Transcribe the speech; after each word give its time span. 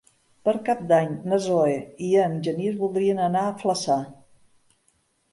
Per 0.47 0.53
Cap 0.67 0.79
d'Any 0.91 1.09
na 1.33 1.37
Zoè 1.47 1.75
i 2.07 2.09
en 2.21 2.37
Genís 2.47 2.79
voldrien 2.79 3.21
anar 3.27 3.43
a 3.49 3.53
Flaçà. 3.61 3.99